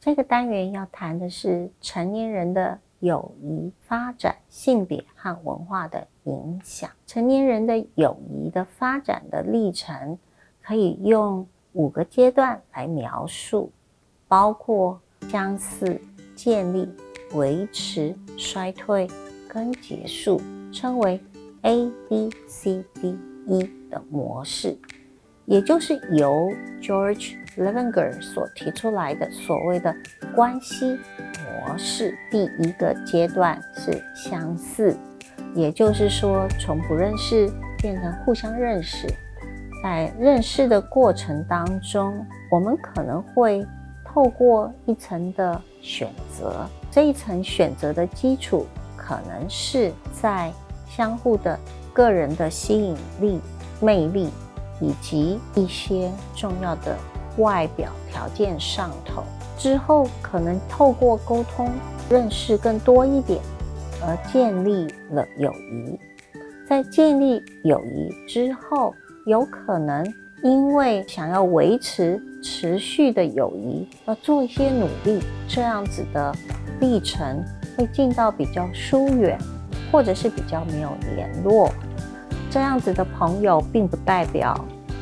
[0.00, 6.88] 这个单元要谈的是成年人的友谊发展、性别和文化的影响。
[7.06, 10.18] 成年人的友谊的发展的历程，
[10.62, 13.70] 可以用五个阶段来描述，
[14.28, 16.00] 包括相似、
[16.34, 16.88] 建立、
[17.34, 19.08] 维持、衰退
[19.48, 20.40] 跟结束，
[20.72, 21.20] 称为
[21.62, 24.78] A B C D E 的模式，
[25.46, 27.36] 也就是由 George。
[27.58, 29.94] Levinger 所提出来的所谓的
[30.36, 30.96] 关系
[31.66, 34.96] 模式，第一个阶段是相似，
[35.52, 39.08] 也就是说从不认识变成互相认识。
[39.82, 43.66] 在认识的过程当中，我们可能会
[44.04, 48.64] 透过一层的选择，这一层选择的基础
[48.96, 50.52] 可能是在
[50.88, 51.58] 相互的
[51.92, 53.40] 个人的吸引力、
[53.80, 54.30] 魅力
[54.80, 56.96] 以及一些重要的。
[57.36, 59.22] 外表条件上头
[59.56, 61.70] 之后，可能透过沟通
[62.10, 63.40] 认识更多一点，
[64.02, 65.98] 而建立了友谊。
[66.68, 68.92] 在建立友谊之后，
[69.26, 70.04] 有可能
[70.42, 76.34] 因为想要维持持续的友谊，要做一些努力，这样子的
[76.80, 77.42] 历程
[77.76, 79.38] 会进到比较疏远，
[79.92, 81.70] 或者是比较没有联络。
[82.50, 84.52] 这样子的朋友，并不代表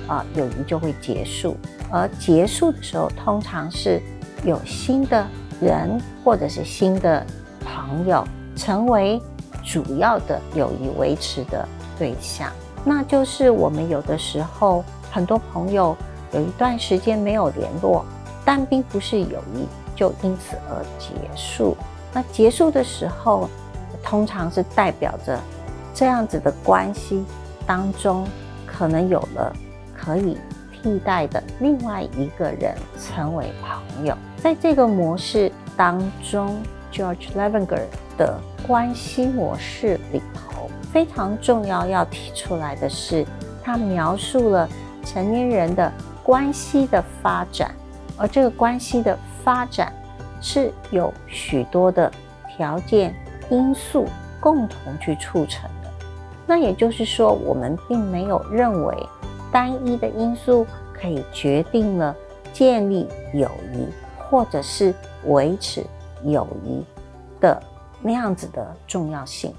[0.06, 1.56] 啊友谊就会结束。
[1.90, 4.00] 而结束的时候，通常是
[4.44, 5.26] 有新的
[5.60, 7.24] 人或者是新的
[7.64, 8.22] 朋友
[8.54, 9.18] 成为
[9.64, 11.66] 主要的友谊维持的
[11.98, 12.52] 对象。
[12.84, 15.96] 那就是我们有的时候很多朋友
[16.32, 18.04] 有一段时间没有联络，
[18.44, 21.74] 但并不是友谊就因此而结束。
[22.12, 23.48] 那结束的时候，
[24.02, 25.38] 通常是代表着
[25.94, 27.24] 这样子的关系
[27.68, 28.26] 当中
[28.66, 29.54] 可能有了
[29.94, 30.36] 可以。
[30.80, 36.56] 替代的另外一个人成为朋友，在这个模式当中
[36.92, 37.82] ，George Levenger
[38.16, 43.26] 的关系模式里头非常重要要提出来的是，
[43.60, 44.68] 他描述了
[45.04, 45.92] 成年人的
[46.22, 47.74] 关系的发展，
[48.16, 49.92] 而这个关系的发展
[50.40, 52.08] 是有许多的
[52.56, 53.12] 条件
[53.50, 54.06] 因素
[54.38, 55.68] 共同去促成。
[56.48, 58.96] 那也就是说，我们并没有认为。
[59.50, 62.14] 单一的因素可以决定了
[62.52, 63.86] 建立友谊，
[64.18, 64.94] 或者是
[65.24, 65.82] 维持
[66.22, 66.84] 友谊
[67.40, 67.58] 的
[68.02, 69.54] 那样子的重要性。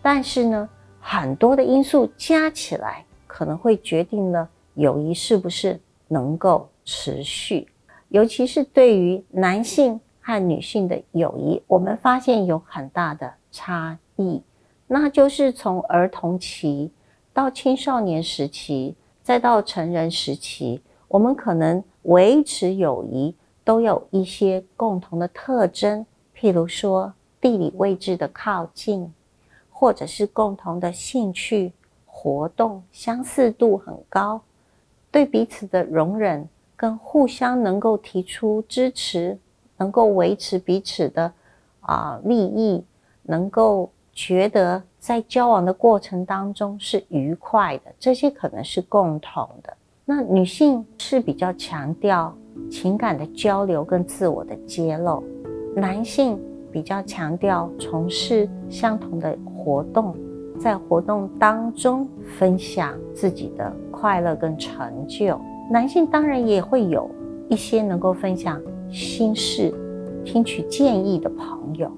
[0.00, 0.68] 但是呢，
[1.00, 7.66] 很多的因素加起来，可能会决定了友谊是不是能够持续。
[8.10, 14.40] 尤其是对于男性和女性的友谊，我们发现有很大的差异，
[14.88, 16.90] 那就是从儿童期
[17.32, 18.96] 到青少年时期。
[19.22, 29.12] 再到成人时期，我们可能维持友谊都有一些共同的特征，譬如说地理位置的靠近，
[29.70, 31.74] 或者是共同的兴趣
[32.06, 34.40] 活动相似度很高，
[35.10, 39.38] 对彼此的容忍跟互相能够提出支持，
[39.76, 41.30] 能够维持彼此的
[41.80, 42.82] 啊利益，
[43.24, 44.82] 能够觉得。
[45.00, 49.72] 在交往的过程当中是愉快的，这些可能是共同的。
[50.04, 52.36] 那女性是比较强调
[52.68, 55.22] 情感的交流跟自我的揭露，
[55.76, 56.38] 男性
[56.72, 60.14] 比较强调从事相同的活动，
[60.58, 62.06] 在活动当中
[62.36, 65.40] 分享自己的快乐跟成就。
[65.70, 67.08] 男性当然也会有
[67.48, 69.72] 一些能够分享心事、
[70.24, 71.90] 听取建议的朋友。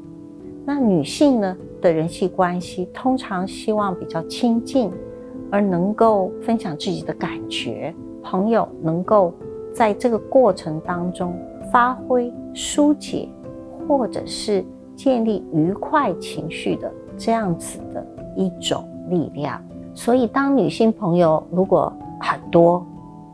[0.66, 1.56] 那女性呢？
[1.80, 4.90] 的人际关系通常希望比较亲近，
[5.50, 9.34] 而能够分享自己的感觉，朋友能够
[9.74, 11.34] 在这个过程当中
[11.72, 13.28] 发挥疏解，
[13.88, 14.64] 或者是
[14.94, 18.06] 建立愉快情绪的这样子的
[18.36, 19.60] 一种力量。
[19.94, 22.86] 所以，当女性朋友如果很多，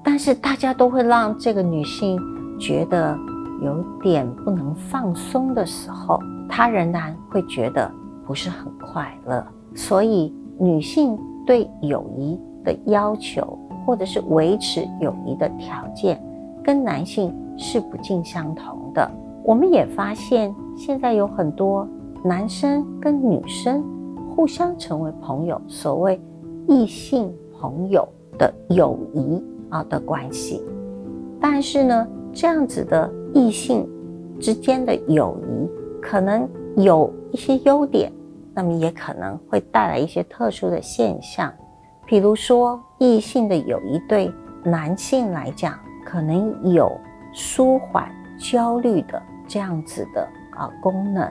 [0.03, 2.19] 但是大家都会让这个女性
[2.59, 3.19] 觉得
[3.62, 6.19] 有点不能放松的时候，
[6.49, 7.91] 她仍然会觉得。
[8.26, 13.56] 不是很快乐，所以女性对友谊的要求，
[13.87, 16.20] 或者是维持友谊的条件，
[16.64, 19.08] 跟男性是不尽相同的。
[19.44, 21.88] 我们也发现，现在有很多
[22.25, 23.84] 男生跟女生
[24.34, 26.20] 互相成为朋友，所谓
[26.67, 28.06] 异性朋友
[28.37, 30.61] 的友谊啊的关系。
[31.40, 33.88] 但是呢，这样子的异性
[34.40, 35.69] 之间的友谊，
[36.02, 38.12] 可能有一些优点，
[38.55, 41.52] 那么也可能会带来一些特殊的现象。
[42.06, 44.31] 比如说，异性的友谊对
[44.62, 46.93] 男性来讲，可能有
[47.32, 48.08] 舒缓
[48.38, 51.26] 焦虑的这样子的啊功能。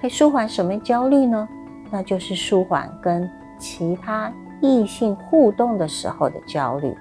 [0.00, 1.48] 可以舒缓什么焦虑呢？
[1.90, 3.28] 那就是舒缓跟
[3.58, 4.30] 其他
[4.60, 6.94] 异性互动的时候的焦虑。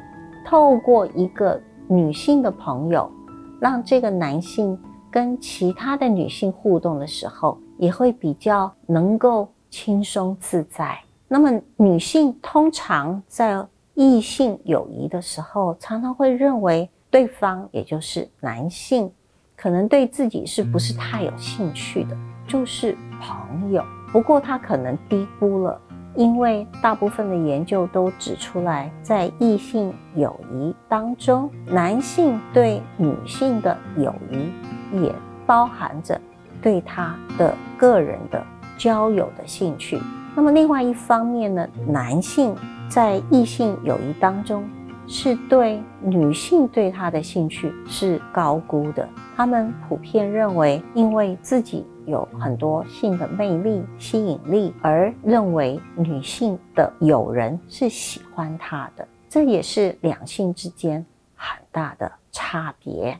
[0.45, 3.11] 透过一个女性的朋友，
[3.59, 4.79] 让这个男性
[5.17, 10.95] 跟其他的女性互动的时候，也会比较能够轻松自在。
[11.27, 13.65] 那么，女性通常在
[13.95, 19.11] 异性友谊的时候，常常会认为对方，也就是男性，
[19.55, 22.15] 可能对自己是不是太有兴趣的，
[22.47, 23.83] 就是朋友。
[24.11, 25.81] 不过，他可能低估了，
[26.13, 34.51] 因为大部分的研究都指出来，在异性友谊当中，男性对女性的友谊
[34.93, 35.13] 也
[35.45, 36.19] 包含着
[36.61, 38.43] 对他的个人的
[38.77, 39.99] 交友的兴趣。
[40.35, 42.55] 那么另外一方面呢，男性
[42.89, 44.63] 在异性友谊当中
[45.07, 49.07] 是对女性对他的兴趣是高估的。
[49.35, 59.07] 他们普遍认为，因为自己有很多性的魅力、吸引力，而认为女性的友人是喜欢他的。
[59.29, 61.05] 这也是两性之间
[61.35, 63.19] 很大的差别。